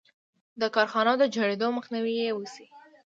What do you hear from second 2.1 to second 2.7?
یې وشي.